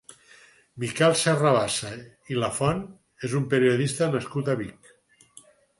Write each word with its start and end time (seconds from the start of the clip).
Miquel 0.83 1.13
Serrabassa 1.19 1.91
i 2.33 2.41
Lafont 2.41 2.83
és 3.29 3.39
un 3.43 3.49
periodista 3.53 4.13
nascut 4.19 4.53
a 4.55 4.59
Vic. 4.65 4.95